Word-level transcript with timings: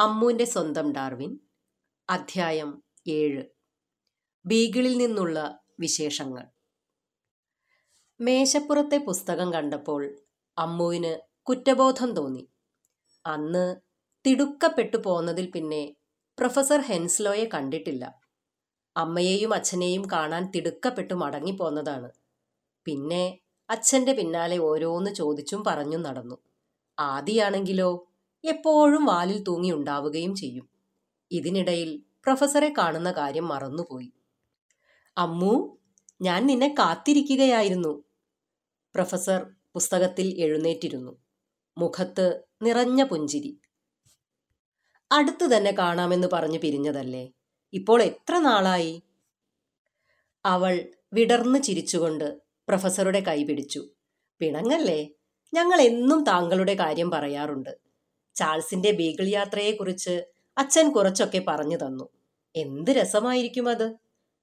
അമ്മുവിന്റെ 0.00 0.44
സ്വന്തം 0.44 0.92
ഡാർവിൻ 0.92 1.38
അധ്യായം 2.10 2.82
ഏഴ്. 3.08 3.44
ബീഗിളിൽ 4.46 4.96
നിന്നുള്ള 4.96 5.60
വിശേഷങ്ങൾ. 5.80 6.46
മേശപ്പുറത്തെ 8.20 8.98
പുസ്തകം 8.98 9.52
കണ്ടപ്പോൾ 9.52 10.16
അമ്മുവിന് 10.58 11.20
കുറ്റബോധം 11.48 12.12
തോന്നി. 12.12 12.48
അന്ന് 13.26 13.76
തിടുക്കപ്പെട്ടു 14.26 14.96
പോന്നതിൽ 14.96 15.50
പിന്നെ 15.50 15.96
പ്രൊഫസർ 16.38 16.80
ഹെൻസ്ലോയെ 16.80 17.48
കണ്ടിട്ടില്ല. 17.54 18.14
അമ്മയെയും 18.96 19.54
അച്ഛനെയും 19.54 20.08
കാണാൻ 20.12 20.50
തിടുക്കപ്പെട്ടു 20.50 21.14
മടങ്ങിപ്പോന്നതാണ്. 21.14 22.10
പിന്നെ 22.84 23.38
അച്ഛന്റെ 23.70 24.12
പിന്നാലെ 24.12 24.58
ഓരോന്ന് 24.58 25.14
ചോദിച്ചും 25.14 25.64
പറഞ്ഞും 25.64 26.02
നടന്നു. 26.02 26.36
ആദിയാണെങ്കിലോ 26.98 28.09
എപ്പോഴും 28.44 29.04
വാലിൽ 29.04 29.42
തൂങ്ങി 29.42 29.70
ഉണ്ടാവുകയും 29.70 30.34
ചെയ്യും. 30.34 30.68
ഇതിനിടയിൽ 31.30 32.02
പ്രൊഫസറെ 32.24 32.74
കാണുന്ന 32.78 33.12
കാര്യം 33.12 33.48
മറന്നുപോയി. 33.48 34.12
അമ്മു 35.18 35.78
ഞാൻ 36.22 36.46
നിന്നെ 36.46 36.74
കാത്തിരിക്കുകയായിരുന്നു. 36.78 38.04
പ്രൊഫസർ 38.94 39.46
പുസ്തകത്തിൽ 39.74 40.40
എഴുന്നേറ്റിരുന്നു. 40.40 41.22
മുഖത്ത് 41.78 42.42
നിറഞ്ഞ 42.62 43.04
പുഞ്ചിരി. 43.04 43.60
അടുത്തു 45.12 45.46
തന്നെ 45.46 45.70
കാണാമെന്ന് 45.78 46.28
പറഞ്ഞു 46.32 46.58
പിരിഞ്ഞതല്ലേ? 46.58 47.32
ഇപ്പോൾ 47.72 48.02
എത്ര 48.02 48.38
നാളായി? 48.38 49.02
അവൾ 50.44 50.88
വിടർന്നു 51.12 51.58
ചിരിച്ചുകൊണ്ട് 51.58 52.40
പ്രൊഫസറുടെ 52.68 53.20
കൈ 53.20 53.44
പിടിച്ചു. 53.44 53.88
പിണങ്ങല്ലേ? 54.40 55.10
ഞങ്ങൾ 55.54 55.80
എന്നും 55.80 56.24
താങ്കളുടെ 56.24 56.74
കാര്യം 56.74 57.10
പറയാറുണ്ട്. 57.10 57.89
ചാൾസിന്റെ 58.40 58.90
ബീഗിൾ 58.90 59.28
യാത്രയെക്കുറിച്ച് 59.28 60.24
അച്ഛൻ 60.58 60.92
കുറച്ചൊക്കെ 60.92 61.44
പറഞ്ഞു 61.48 61.76
തന്നു. 61.76 62.08
എന്ത് 62.56 62.90
രസമായിരിക്കും 62.90 63.68
അത്? 63.68 63.94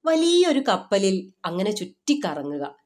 വലിയൊരു 0.04 0.60
കപ്പലിൽ 0.68 1.32
അങ്ങനെ 1.46 1.70
ചുറ്റിക്കറങ്ങുക. 1.70 2.76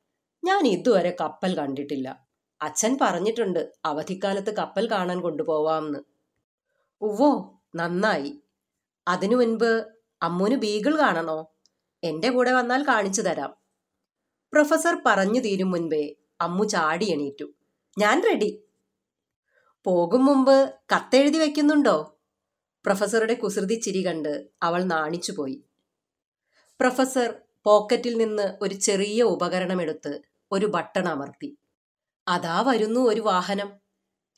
ഞാൻ 0.44 0.66
ഇതുവരെ 0.66 1.16
കപ്പൽ 1.20 1.56
കണ്ടിട്ടില്ല. 1.56 2.26
അച്ഛൻ 2.62 2.98
പറഞ്ഞിട്ടുണ്ട് 3.00 3.72
അവധിക്കാലത്ത് 3.84 4.56
കപ്പൽ 4.56 4.90
കാണാൻ 4.90 5.20
കൊണ്ടുപോവാമെന്ന് 5.20 5.98
ഉവ്വോ 7.00 7.60
നന്നായി. 7.76 8.42
അതിനു 9.08 9.36
മുൻപ് 9.36 9.84
അമ്മുന് 10.22 10.54
ബീഗിൾ 10.54 11.00
കാണണോ? 11.00 11.52
എന്റെ 12.04 12.30
കൂടെ 12.30 12.52
വന്നാൽ 12.52 12.82
കാണിച്ചു 12.82 13.22
തരാം. 13.22 13.54
പ്രൊഫസർ 14.52 15.02
പറഞ്ഞു 15.06 15.40
തീരും 15.40 15.70
മുൻപേ 15.70 16.14
അമ്മു 16.40 16.64
ചാടി 16.64 17.04
എണീറ്റു. 17.04 17.44
ഞാൻ 17.98 18.22
റെഡി. 18.30 18.62
പോകും 19.84 20.24
മുമ്പ് 20.24 20.74
കത്തെഴുതി 20.94 21.38
വെക്കുന്നുണ്ടോ? 21.38 22.16
പ്രൊഫസറുടെ 22.84 23.34
കുസൃതി 23.34 23.74
ചിരി 23.74 24.06
കണ്ട് 24.06 24.48
അവൾ 24.62 24.82
നാണിച്ചുപോയി 24.84 25.64
പ്രൊഫസർ 26.80 27.34
പോക്കറ്റിൽ 27.64 28.16
നിന്ന് 28.16 28.58
ഒരു 28.62 28.74
ചെറിയ 28.74 29.22
ഉപകരണമെടുത്ത് 29.22 30.20
ഒരു 30.52 30.66
ബട്ടൺ 30.66 31.08
അമർത്തി. 31.08 31.56
അതാ 32.28 32.60
വരുന്നു 32.60 33.00
ഒരു 33.00 33.20
വാഹനം. 33.20 33.72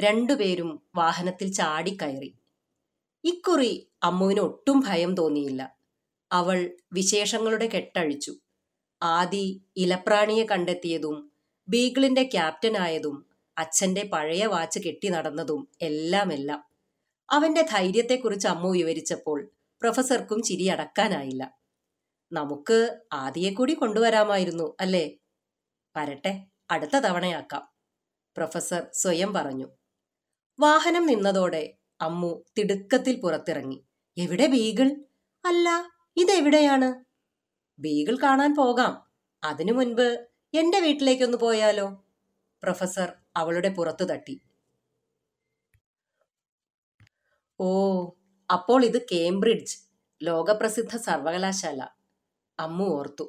രണ്ടുപേരും 0.01 0.83
വാഹനത്തിൽ 0.95 1.53
ചാടിക്കയറി 1.53 2.35
ഇക്കുറി 3.25 3.89
അമ്മുവിന് 4.03 4.41
ഒട്ടും 4.41 4.81
ഭയം 4.81 5.15
തോന്നിയില്ല. 5.15 5.77
അവൾ 6.33 6.71
വിശേഷങ്ങളുടെ 6.93 7.67
കെട്ടഴിച്ചു. 7.67 8.35
ആദി 9.03 9.63
ഇലപ്രാണിയെ 9.77 10.45
കണ്ടെത്തിയതും 10.45 11.33
ബീഗിളിന്റെ 11.69 12.23
ക്യാപ്റ്റനായതും 12.23 13.34
അച്ഛന്റെ 13.59 14.11
പഴയ 14.13 14.47
വാച്ച് 14.47 14.79
കെട്ടി 14.79 15.09
നടന്നതും 15.09 15.69
എല്ലാം 15.83 16.33
എല്ലാം. 16.33 16.65
അവന്റെ 17.31 17.63
ധൈര്യത്തെക്കുറിച്ച് 17.63 18.49
അമ്മു 18.49 18.71
വിവരിച്ചപ്പോൾ 18.71 19.51
പ്രൊഫസർക്കും 19.81 20.43
ചിരി 20.43 20.67
അടക്കാനായില്ല. 20.67 21.59
നമുക്ക് 22.33 23.01
ആദിയെ 23.13 23.53
കൂടി 23.53 23.75
കൊണ്ടുവരാമായിരുന്നു 23.75 24.77
അല്ലേ? 24.81 25.11
വരട്ടെ 25.97 26.43
അടുത്ത 26.71 26.97
തവണയാക്കാം 26.97 27.69
പ്രൊഫസർ 28.37 28.87
സ്വയം 28.93 29.33
പറഞ്ഞു. 29.33 29.69
വാഹനം 30.61 31.07
നിന്നതോടെ 31.07 31.75
അമ്മു 32.01 32.45
തിടുക്കത്തിൽ 32.59 33.21
പുറത്തിറങ്ങി. 33.21 33.85
എവിടെ 34.19 34.47
ബീഗിൾ? 34.47 34.91
അല്ല 35.45 35.91
ഇതെവിടെയാണ്? 36.17 37.05
ബീഗിൾ 37.79 38.17
കാണാൻ 38.23 38.55
പോകാം. 38.55 39.11
അതിനു 39.45 39.73
മുൻപ് 39.73 40.27
എന്റെ 40.55 40.81
വീട്ടിലേക്കൊന്ന് 40.81 41.37
പോയാലോ? 41.37 42.04
പ്രൊഫസർ 42.65 43.09
അവളുടെ 43.37 43.69
പുറത്തു 43.69 44.05
തട്ടി. 44.05 44.35
ഓ 47.61 47.69
അപ്പോൾ 48.51 48.85
ഇത് 48.85 48.99
കേംബ്രിഡ്ജ് 49.13 49.77
ലോകപ്രസിദ്ധ 50.23 50.97
സർവകലാശാല. 50.97 51.81
അമ്മു 52.59 52.87
ഓർത്തു. 52.99 53.27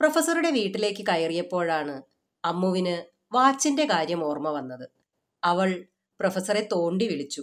പ്രൊഫസറുടെ 0.00 0.50
വീട്ടിലേക്ക് 0.50 1.06
കയറിയപ്പോഴാണ് 1.08 1.94
അമ്മുവിന് 2.44 2.96
വാച്ചിന്റെ 3.36 3.84
കാര്യം 3.84 4.20
ഓർമ്മ 4.24 4.48
വന്നത്. 4.50 4.86
അവൾ 5.42 5.70
പ്രൊഫസറെ 6.20 6.68
തോണ്ടി 6.72 7.06
വിളിച്ചു. 7.08 7.42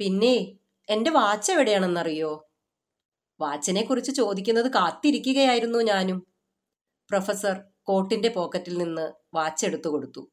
പിന്നെ 0.00 0.34
എന്റെ 0.88 1.10
വാച്ച് 1.10 1.52
എവിടെയാണെന്നറിയോ? 1.52 2.30
വാച്ചിനെ 3.40 3.82
കുറിച്ച് 3.84 4.12
ചോദിക്കുന്നത് 4.12 4.68
കാത്തിരിക്കുകയായിരുന്നു 4.72 5.78
ഞാനും. 5.90 6.18
പ്രൊഫസർ 7.10 7.56
കോട്ടിന്റെ 7.90 8.28
പോക്കറ്റിൽ 8.28 8.78
നിന്ന് 8.78 9.12
വാച്ച് 9.34 9.66
എടുത്തു 9.66 9.88
കൊടുത്തു. 9.88 10.30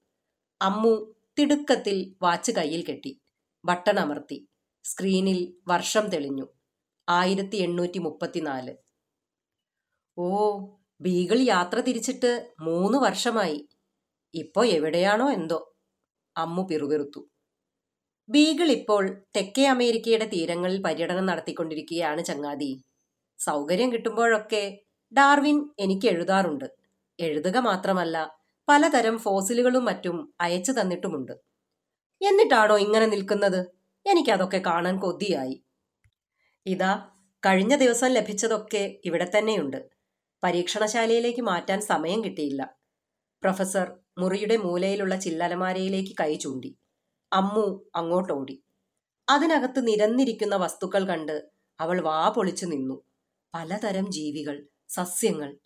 അമ്മു 0.62 1.16
തിടുക്കത്തിൽ 1.40 2.16
വാച്ച് 2.22 2.52
കയ്യിൽ 2.52 2.86
കെട്ടി. 2.86 3.22
ബട്ടൺ 3.66 4.00
അമർത്തി. 4.00 4.48
സ്ക്രീനിൽ 4.84 5.54
വർഷം 5.68 6.08
തെളിഞ്ഞു. 6.08 6.48
ആയിരത്തി 7.10 7.56
എണ്ണൂറ്റി 7.56 8.00
മുപ്പത്തിനാല് 8.00 8.74
ഓ 10.18 10.28
ബീഗിൾ 11.02 11.40
യാത്ര 11.40 11.80
തിരിച്ചിട്ട് 11.80 12.54
മൂന്ന് 12.60 12.98
വർഷമായി. 12.98 13.68
ഇപ്പോ 14.34 14.66
എവിടെയാണോ 14.66 15.32
എന്തോ. 15.32 15.76
അമ്മു 16.38 16.68
പിറുപിറുത്തു. 16.72 17.22
ബീഗിൾ 18.30 18.72
ഇപ്പോൾ 18.72 19.24
തെക്കേ 19.36 19.66
അമേരിക്കയുടെ 19.68 20.26
തീരങ്ങളിൽ 20.26 20.84
പര്യടനം 20.84 21.26
നടത്തിക്കൊണ്ടിരിക്കുകയാണ് 21.26 22.26
ചങ്ങാതി. 22.26 22.84
സൗകര്യം 23.40 23.94
കിട്ടുമ്പോഴൊക്കെ 23.94 24.64
ഡാർവിൻ 25.14 25.70
എനിക്ക് 25.80 26.08
എഴുതാറുണ്ട്. 26.08 26.77
എഴുതുക 27.20 27.58
മാത്രമല്ല 27.58 28.38
പലതരം 28.70 29.18
ഫോസിലുകളും 29.18 29.86
മറ്റും 29.86 30.34
അയച്ചു 30.42 30.72
തന്നിട്ടുമുണ്ട്. 30.72 31.32
എന്നിട്ടാണോ 32.22 32.78
ഇങ്ങനെ 32.78 33.06
നിൽക്കുന്നത്? 33.06 33.66
എനിക്കതൊക്കെ 34.06 34.58
കാണാൻ 34.58 35.00
കൊതിയായി. 35.00 35.64
ഇതാ 36.66 37.10
കഴിഞ്ഞ 37.46 37.76
ദിവസം 37.76 38.08
ലഭിച്ചതൊക്കെ 38.08 39.00
ഇവിടെ 39.06 39.32
തന്നെയുണ്ട്. 39.38 39.90
പരീക്ഷണശാലയിലേക്ക് 40.44 41.42
മാറ്റാൻ 41.42 41.82
സമയം 41.82 42.24
കിട്ടിയില്ല. 42.24 42.76
പ്രൊഫസർ 43.44 43.94
മുറിയുടെ 44.18 44.58
മൂലയിലുള്ള 44.58 45.16
ചില്ലലമാരയിലേക്ക് 45.16 46.16
കൈ 46.20 46.36
ചൂണ്ടി. 46.36 46.78
അമ്മു 47.34 47.90
അങ്ങോട്ടോടി. 47.96 48.64
അതിനകത്ത് 49.30 49.88
നിരന്നിരിക്കുന്ന 49.88 50.56
വസ്തുക്കൾ 50.56 51.08
കണ്ട് 51.08 51.52
അവൾ 51.80 52.02
വാ 52.02 52.30
പൊളിച്ചു 52.30 52.66
നിന്നു. 52.66 53.02
പലതരം 53.54 54.12
ജീവികൾ 54.12 54.68
സസ്യങ്ങൾ 54.90 55.58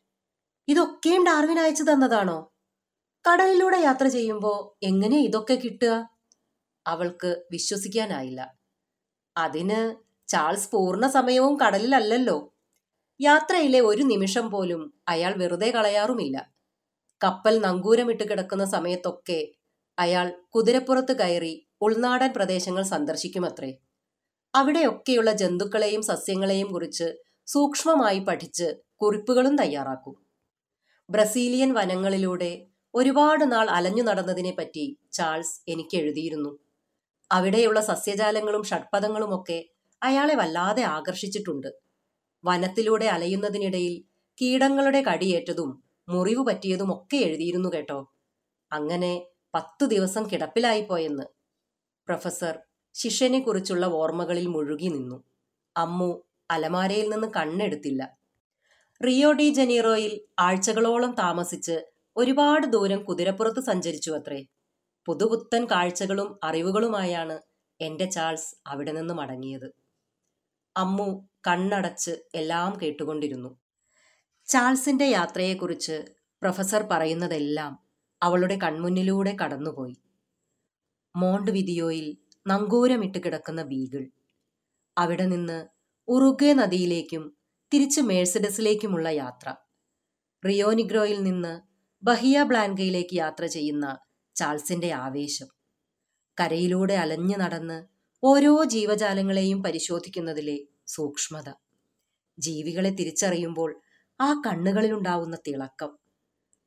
ഇതൊക്കെയും 0.71 1.25
ഡാർവിൻ 1.25 1.59
അയച്ചു 1.59 1.83
തന്നതാണോ? 1.83 2.53
കടലിലൂടെ 3.29 3.77
യാത്ര 3.77 4.07
ചെയ്യുമ്പോൾ 4.07 4.85
എങ്ങനെ 4.85 5.17
ഇതൊക്കെ 5.17 5.53
കിട്ടുക? 5.53 6.09
അവൾക്ക് 6.87 7.43
വിശ്വസിക്കാനായില്ല. 7.51 8.55
അതിന് 9.37 9.95
ചാൾസ് 10.27 10.71
പൂർണ 10.71 11.07
സമയവും 11.07 11.59
കടലിലല്ലല്ലോ. 11.59 12.55
യാത്രയിലെ 13.21 13.81
ഒരു 13.81 14.03
നിമിഷം 14.03 14.51
പോലും 14.51 14.93
അയാൾ 15.07 15.33
വെറുതെ 15.33 15.71
കളയാറുമില്ല. 15.71 16.53
കപ്പൽ 17.23 17.59
നങ്കൂരമിട്ട് 17.59 18.23
കിടക്കുന്ന 18.29 18.65
സമയത്തൊക്കെ 18.65 19.47
അയാൾ 19.99 20.41
കുതിരപ്പുറത്ത് 20.55 21.19
കയറി 21.19 21.67
ഉൾനാടൻ 21.81 22.33
പ്രദേശങ്ങൾ 22.33 22.83
സന്ദർശിക്കുമത്രേ. 22.83 23.77
അവിടെയൊക്കെയുള്ള 24.55 25.31
ജന്തുക്കളെയും 25.31 26.01
സസ്യങ്ങളെയും 26.01 26.71
കുറിച്ച് 26.71 27.13
സൂക്ഷ്മമായി 27.47 28.19
പഠിച്ച് 28.19 28.73
കുറിപ്പുകളും 29.01 29.55
തയ്യാറാക്കും. 29.55 30.20
ബ്രസീലിയൻ 31.09 31.73
വനങ്ങളിലൂടെ 31.73 32.65
ഒരുപാട് 32.93 33.51
നാൾ 33.51 33.69
അലഞ്ഞു 33.69 34.03
നടന്നതിനെപ്പറ്റി 34.03 34.97
ചാൾസ് 35.11 35.61
എനിക്ക് 35.67 35.97
എഴുതിയിരുന്നു. 35.97 36.59
അവിടെയുള്ള 37.31 37.81
സസ്യജാലങ്ങളും 37.81 38.63
ഷഡ്പദങ്ങളുമൊക്കെ 38.63 39.65
അയാളെ 40.03 40.35
വല്ലാതെ 40.35 40.83
ആകർഷിച്ചിട്ടുണ്ട്. 40.83 41.67
വനത്തിലൂടെ 42.43 43.05
അലയുന്നതിനിടയിൽ 43.05 44.03
കീടങ്ങളുടെ 44.41 45.01
കടിയേറ്റതും 45.01 45.83
മുറിവ് 46.09 46.45
പറ്റിയതും 46.45 46.93
ഒക്കെ 46.93 47.17
എഴുതിയിരുന്നു 47.17 47.69
കേട്ടോ. 47.69 48.13
അങ്ങനെ 48.71 49.25
പത്തു 49.55 49.85
ദിവസം 49.85 50.23
കിടപ്പിലായിപ്പോയെന്ന്. 50.31 51.23
പ്രൊഫസർ 52.07 52.59
ശിഷ്യനെക്കുറിച്ചുള്ള 52.93 53.85
ഓർമ്മകളിൽ 53.85 54.47
മുഴുകി 54.47 54.87
നിന്നു. 54.87 55.23
അമ്മു 55.77 56.23
അലമാരയിൽ 56.51 57.09
നിന്ന് 57.09 57.27
കണ്ണെടുത്തില്ല. 57.35 58.20
റിയോ 59.05 59.31
ഡി 59.31 59.49
ജനീറോയിൽ 59.49 60.21
ആഴ്ചകളോളം 60.39 61.15
താമസിച്ച് 61.19 61.85
ഒരുപാട് 62.17 62.67
ദൂരം 62.67 63.03
കുതിരപ്പുറത്ത് 63.03 63.59
സഞ്ചരിച്ചു 63.59 64.11
അത്രേ. 64.11 64.45
പുതുപുത്തൻ 65.05 65.65
കാഴ്ചകളും 65.65 66.39
അറിവുകളുമായാണ് 66.43 67.39
എന്റെ 67.81 68.05
ചാൾസ് 68.05 68.55
അവിടെ 68.67 68.91
നിന്ന് 68.91 69.13
മടങ്ങിയത്. 69.13 69.73
അമ്മു 70.77 71.29
കണ്ണടച്ച് 71.47 72.11
എല്ലാം 72.35 72.79
കേട്ടുകൊണ്ടിരുന്നു. 72.81 73.59
ചാൾസിന്റെ 74.45 75.05
യാത്രയെക്കുറിച്ച് 75.05 76.03
പ്രൊഫസർ 76.41 76.87
പറയുന്നതെല്ലാം 76.91 77.79
അവളുടെ 78.23 78.59
കൺമുന്നിലൂടെ 78.63 79.37
കടന്നുപോയി. 79.43 79.97
മോണ്ട് 81.15 81.51
വിദിയോയിൽ 81.51 82.17
നങ്കൂരമിട്ട് 82.47 83.17
കിടക്കുന്ന 83.17 83.63
ബീഗിൾ. 83.63 84.07
അവിടെ 84.97 85.25
നിന്ന് 85.25 85.67
ഉറുഗെ 86.07 86.53
നദിയിലേക്കും 86.53 87.40
തിരിച്ച് 87.73 88.01
മേഴ്സഡസിലേക്കുമുള്ള 88.01 89.07
യാത്ര. 89.09 89.55
റിയോനിഗ്രോയിൽ 90.45 91.23
നിന്ന് 91.23 91.61
ബഹിയ 92.03 92.43
ബ്ലാൻകയിലേക്ക് 92.43 93.15
യാത്ര 93.15 93.45
ചെയ്യുന്ന 93.45 93.97
ചാൾസിന്റെ 94.35 94.91
ആവേശം. 94.91 95.47
കരയിലൂടെ 96.39 96.93
അലഞ്ഞു 96.93 97.37
നടന്ന് 97.37 97.83
ഓരോ 98.23 98.63
ജീവജാലങ്ങളെയും 98.63 99.63
പരിശോധിക്കുന്നതിലെ 99.63 100.57
സൂക്ഷ്മത. 100.87 101.53
ജീവികളെ 102.39 102.89
തിരിച്ചറിയുമ്പോൾ 102.89 103.81
ആ 104.21 104.41
കണ്ണുകളിലുണ്ടാവുന്ന 104.45 105.35
തിളക്കം. 105.35 105.97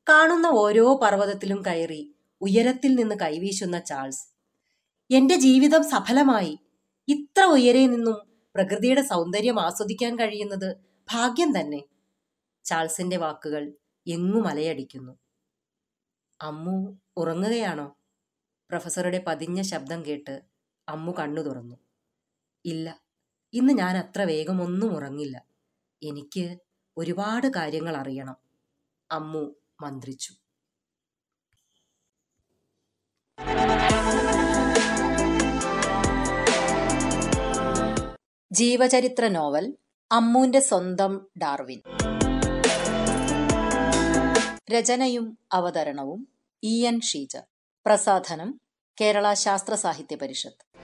കാണുന്ന 0.09 0.47
ഓരോ 0.47 0.99
പർവതത്തിലും 1.03 1.61
കയറി 1.61 2.15
ഉയരത്തിൽ 2.41 2.95
നിന്ന് 2.95 3.15
കൈവീശുന്ന 3.15 3.79
ചാൾസ്. 3.79 4.23
എന്റെ 5.11 5.35
ജീവിതം 5.35 5.83
സഫലമായി. 5.83 6.59
ഇത്ര 7.07 7.43
ഉയരെ 7.43 7.87
നിന്നും 7.87 8.17
പ്രകൃതിയുടെ 8.55 9.01
സൗന്ദര്യം 9.01 9.59
ആസ്വദിക്കാൻ 9.59 10.15
കഴിയുന്നത് 10.15 10.94
ഭാഗ്യം 11.11 11.59
തന്നെ. 11.59 11.83
ചാൾസിന്റെ 12.65 13.17
വാക്കുകൾ 13.17 13.73
എങ്ങും 14.07 14.47
അലയടിക്കുന്നു. 14.47 15.13
അമ്മു 16.41 16.99
ഉറങ്ങുകയാണോ? 17.17 17.97
പ്രൊഫസറുടെ 18.69 19.23
പതിഞ്ഞ 19.27 19.61
ശബ്ദം 19.61 20.05
കേട്ട് 20.05 20.41
അമ്മു 20.89 21.13
കണ്ണു 21.19 21.41
തുറന്നു. 21.41 21.75
ഇല്ല 22.65 23.03
ഇന്ന് 23.53 23.73
ഞാൻ 23.73 23.97
അത്ര 23.97 24.21
വേഗമൊന്നും 24.21 24.95
ഉറങ്ങില്ല. 24.95 25.45
എനിക്ക് 26.03 26.57
ഒരുപാട് 26.97 27.47
കാര്യങ്ങൾ 27.47 27.97
അറിയണം. 27.97 28.35
അമ്മു 29.11 29.55
മന്ത്രിച്ചു. 29.81 30.33
ജീവചരിത്ര 38.51 39.27
നോവൽ 39.27 39.77
അമ്മൂന്റെ 40.11 40.59
സ്വന്തം 40.59 41.27
ഡാർവിൻ. 41.37 41.81
രചനയും 44.71 45.37
അവതരണവും 45.51 46.27
ഇ 46.63 46.85
എൻ 46.85 47.01
ഷീജ. 47.01 47.37
പ്രസാധനം 47.85 48.61
കേരള 49.01 49.33
ശാസ്ത്ര 49.33 49.75
സാഹിത്യ 49.75 50.15
പരിഷത്ത്. 50.15 50.74